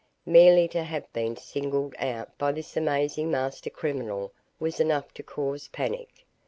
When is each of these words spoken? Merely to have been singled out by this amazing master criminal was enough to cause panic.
Merely 0.25 0.67
to 0.69 0.83
have 0.83 1.13
been 1.13 1.37
singled 1.37 1.93
out 1.99 2.35
by 2.39 2.53
this 2.53 2.75
amazing 2.75 3.29
master 3.29 3.69
criminal 3.69 4.31
was 4.59 4.79
enough 4.79 5.13
to 5.13 5.21
cause 5.21 5.67
panic. 5.67 6.25